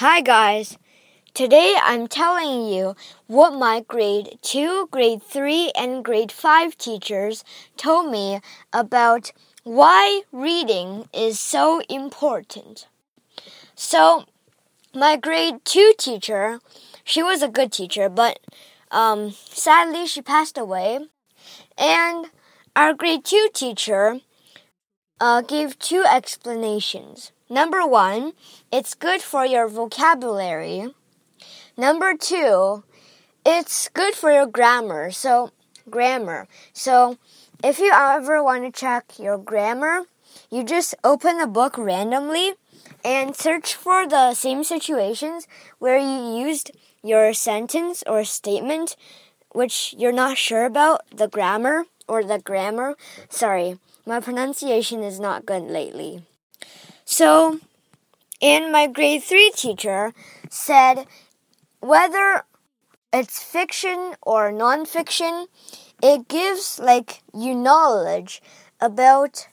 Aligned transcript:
Hi 0.00 0.22
guys. 0.22 0.78
Today 1.34 1.76
I'm 1.78 2.06
telling 2.08 2.66
you 2.66 2.96
what 3.26 3.52
my 3.52 3.84
grade 3.86 4.38
2, 4.40 4.88
grade 4.90 5.22
3, 5.22 5.72
and 5.76 6.02
grade 6.02 6.32
5 6.32 6.78
teachers 6.78 7.44
told 7.76 8.10
me 8.10 8.40
about 8.72 9.30
why 9.62 10.22
reading 10.32 11.06
is 11.12 11.38
so 11.38 11.82
important. 11.90 12.88
So, 13.74 14.24
my 14.94 15.18
grade 15.18 15.56
2 15.66 15.92
teacher, 15.98 16.60
she 17.04 17.22
was 17.22 17.42
a 17.42 17.48
good 17.48 17.70
teacher, 17.70 18.08
but 18.08 18.40
um, 18.90 19.32
sadly 19.32 20.06
she 20.06 20.22
passed 20.22 20.56
away. 20.56 21.00
And 21.76 22.30
our 22.74 22.94
grade 22.94 23.26
2 23.26 23.50
teacher 23.52 24.20
uh, 25.20 25.42
gave 25.42 25.78
two 25.78 26.04
explanations. 26.10 27.32
Number 27.52 27.84
one, 27.84 28.34
it's 28.70 28.94
good 28.94 29.20
for 29.22 29.44
your 29.44 29.66
vocabulary. 29.66 30.94
Number 31.76 32.14
two, 32.16 32.84
it's 33.44 33.88
good 33.88 34.14
for 34.14 34.30
your 34.30 34.46
grammar. 34.46 35.10
So, 35.10 35.50
grammar. 35.90 36.46
So, 36.72 37.18
if 37.64 37.80
you 37.80 37.90
ever 37.92 38.40
want 38.40 38.62
to 38.62 38.80
check 38.80 39.18
your 39.18 39.36
grammar, 39.36 40.02
you 40.48 40.62
just 40.62 40.94
open 41.02 41.40
a 41.40 41.48
book 41.48 41.76
randomly 41.76 42.54
and 43.04 43.34
search 43.34 43.74
for 43.74 44.06
the 44.06 44.32
same 44.34 44.62
situations 44.62 45.48
where 45.80 45.98
you 45.98 46.46
used 46.46 46.70
your 47.02 47.34
sentence 47.34 48.04
or 48.06 48.22
statement 48.22 48.94
which 49.50 49.92
you're 49.98 50.12
not 50.12 50.38
sure 50.38 50.66
about, 50.66 51.00
the 51.10 51.26
grammar 51.26 51.86
or 52.06 52.22
the 52.22 52.38
grammar. 52.38 52.94
Sorry, 53.28 53.80
my 54.06 54.20
pronunciation 54.20 55.02
is 55.02 55.18
not 55.18 55.44
good 55.44 55.64
lately. 55.64 56.22
So, 57.20 57.60
and 58.40 58.72
my 58.72 58.86
grade 58.86 59.22
3 59.22 59.52
teacher 59.54 60.14
said 60.48 61.04
whether 61.80 62.44
it's 63.12 63.42
fiction 63.42 64.14
or 64.22 64.50
nonfiction, 64.50 65.48
it 66.02 66.28
gives 66.28 66.78
like 66.78 67.20
you 67.34 67.54
knowledge 67.54 68.40
about 68.80 69.48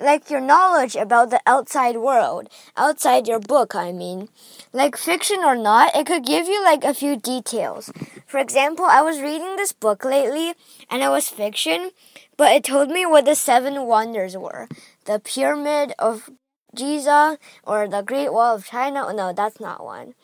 like 0.00 0.30
your 0.30 0.40
knowledge 0.40 0.96
about 0.96 1.30
the 1.30 1.40
outside 1.46 1.98
world, 1.98 2.48
outside 2.76 3.28
your 3.28 3.38
book, 3.38 3.76
I 3.76 3.92
mean. 3.92 4.28
Like 4.72 4.96
fiction 4.96 5.44
or 5.44 5.54
not, 5.54 5.94
it 5.94 6.06
could 6.06 6.26
give 6.26 6.48
you 6.48 6.60
like 6.64 6.82
a 6.82 6.92
few 6.92 7.14
details. 7.14 7.88
For 8.26 8.38
example, 8.38 8.84
I 8.84 9.02
was 9.02 9.20
reading 9.20 9.54
this 9.54 9.70
book 9.70 10.04
lately 10.04 10.54
and 10.90 11.04
it 11.04 11.10
was 11.10 11.28
fiction, 11.28 11.90
but 12.36 12.50
it 12.50 12.64
told 12.64 12.88
me 12.88 13.06
what 13.06 13.26
the 13.26 13.36
seven 13.36 13.86
wonders 13.86 14.36
were. 14.36 14.66
The 15.04 15.20
pyramid 15.20 15.92
of 16.00 16.28
Giza 16.76 17.38
or 17.64 17.88
the 17.88 18.02
Great 18.02 18.32
Wall 18.32 18.54
of 18.54 18.66
China. 18.66 19.06
Oh, 19.08 19.12
no, 19.12 19.32
that's 19.32 19.58
not 19.58 19.84
one. 19.84 20.14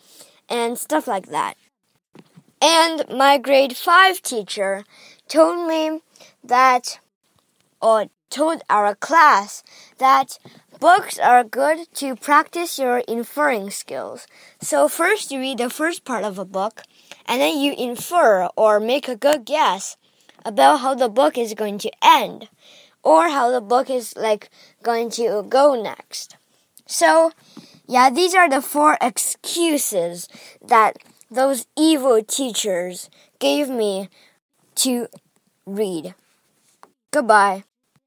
And 0.48 0.78
stuff 0.78 1.09
like 1.09 1.27
that. 1.27 1.56
And 2.61 3.05
my 3.09 3.39
grade 3.39 3.77
5 3.77 4.22
teacher 4.22 4.84
told 5.27 5.67
me 5.67 6.00
that, 6.44 7.00
or 7.81 8.06
told 8.31 8.62
our 8.70 8.94
class 8.94 9.64
that 9.98 10.39
books 10.78 11.19
are 11.19 11.44
good 11.44 11.86
to 11.94 12.14
practice 12.14 12.78
your 12.78 12.98
inferring 13.09 13.70
skills. 13.70 14.27
So 14.61 14.89
first 14.89 15.31
you 15.31 15.41
read 15.41 15.59
the 15.59 15.70
first 15.70 16.05
part 16.05 16.25
of 16.25 16.39
a 16.39 16.44
book, 16.44 16.83
and 17.27 17.41
then 17.41 17.59
you 17.59 17.75
infer 17.77 18.48
or 18.56 18.78
make 18.78 19.09
a 19.09 19.16
good 19.16 19.44
guess 19.44 19.97
about 20.44 20.81
how 20.81 20.94
the 20.94 21.09
book 21.09 21.37
is 21.37 21.55
going 21.55 21.78
to 21.78 21.91
end 22.03 22.48
or 23.03 23.28
how 23.28 23.50
the 23.50 23.61
book 23.61 23.91
is 23.91 24.14
like 24.16 24.50
going 24.83 25.11
to 25.11 25.44
go 25.48 25.81
next. 25.81 26.37
So, 26.86 27.33
yeah, 27.86 28.11
these 28.11 28.34
are 28.34 28.48
the 28.48 28.62
four 28.62 28.97
excuses 29.00 30.28
that 30.61 30.98
those 31.30 31.66
evil 31.77 32.22
teachers 32.22 33.11
gave 33.38 33.69
me 33.69 34.08
to 34.77 35.08
read. 35.66 36.14
Goodbye. 37.10 37.65